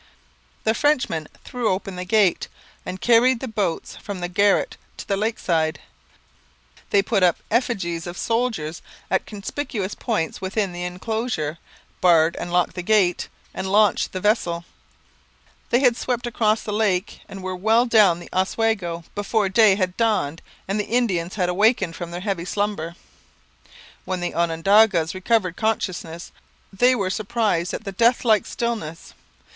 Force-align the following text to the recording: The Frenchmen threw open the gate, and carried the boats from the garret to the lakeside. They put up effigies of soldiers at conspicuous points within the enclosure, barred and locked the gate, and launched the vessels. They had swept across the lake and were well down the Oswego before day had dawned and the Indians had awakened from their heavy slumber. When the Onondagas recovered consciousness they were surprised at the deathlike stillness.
The 0.63 0.73
Frenchmen 0.73 1.27
threw 1.43 1.69
open 1.69 1.95
the 1.95 2.05
gate, 2.05 2.47
and 2.87 2.99
carried 2.99 3.39
the 3.39 3.47
boats 3.47 3.95
from 3.97 4.19
the 4.19 4.27
garret 4.27 4.75
to 4.97 5.07
the 5.07 5.15
lakeside. 5.15 5.79
They 6.89 7.03
put 7.03 7.21
up 7.21 7.37
effigies 7.51 8.07
of 8.07 8.17
soldiers 8.17 8.81
at 9.11 9.27
conspicuous 9.27 9.93
points 9.93 10.41
within 10.41 10.73
the 10.73 10.85
enclosure, 10.85 11.59
barred 12.01 12.35
and 12.37 12.51
locked 12.51 12.73
the 12.73 12.81
gate, 12.81 13.27
and 13.53 13.71
launched 13.71 14.11
the 14.11 14.19
vessels. 14.19 14.63
They 15.69 15.81
had 15.81 15.95
swept 15.95 16.25
across 16.25 16.63
the 16.63 16.73
lake 16.73 17.19
and 17.29 17.43
were 17.43 17.55
well 17.55 17.85
down 17.85 18.19
the 18.19 18.29
Oswego 18.33 19.03
before 19.13 19.49
day 19.49 19.75
had 19.75 19.95
dawned 19.97 20.41
and 20.67 20.79
the 20.79 20.87
Indians 20.89 21.35
had 21.35 21.47
awakened 21.47 21.95
from 21.95 22.09
their 22.09 22.21
heavy 22.21 22.45
slumber. 22.45 22.95
When 24.05 24.19
the 24.19 24.33
Onondagas 24.33 25.13
recovered 25.13 25.55
consciousness 25.57 26.31
they 26.73 26.95
were 26.95 27.11
surprised 27.11 27.71
at 27.71 27.83
the 27.83 27.91
deathlike 27.93 28.47
stillness. 28.47 29.13